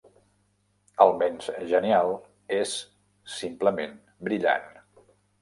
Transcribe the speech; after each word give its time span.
Almenys 1.03 1.49
genial, 1.73 2.09
és 2.57 2.73
simplement 3.35 3.95
brillant... 4.31 4.69